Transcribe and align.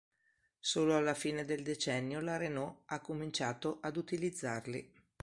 Solo 0.59 0.97
alla 0.97 1.13
fine 1.13 1.45
del 1.45 1.61
decennio 1.61 2.21
la 2.21 2.35
Renault 2.35 2.81
ha 2.85 2.99
cominciato 3.01 3.77
ad 3.81 3.97
utilizzarli. 3.97 4.91